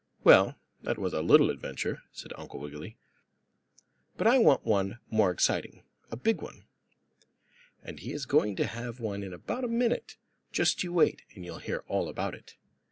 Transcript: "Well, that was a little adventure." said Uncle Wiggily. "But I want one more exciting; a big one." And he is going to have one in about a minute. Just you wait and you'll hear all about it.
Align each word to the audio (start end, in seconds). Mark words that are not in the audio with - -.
"Well, 0.23 0.55
that 0.81 0.97
was 0.97 1.13
a 1.13 1.21
little 1.21 1.51
adventure." 1.51 2.01
said 2.11 2.33
Uncle 2.35 2.59
Wiggily. 2.59 2.97
"But 4.17 4.25
I 4.25 4.39
want 4.39 4.65
one 4.65 4.97
more 5.11 5.29
exciting; 5.29 5.83
a 6.09 6.17
big 6.17 6.41
one." 6.41 6.65
And 7.83 7.99
he 7.99 8.11
is 8.11 8.25
going 8.25 8.55
to 8.55 8.65
have 8.65 8.99
one 8.99 9.21
in 9.21 9.31
about 9.31 9.63
a 9.63 9.67
minute. 9.67 10.17
Just 10.51 10.81
you 10.81 10.91
wait 10.91 11.21
and 11.35 11.45
you'll 11.45 11.59
hear 11.59 11.83
all 11.87 12.09
about 12.09 12.33
it. 12.33 12.55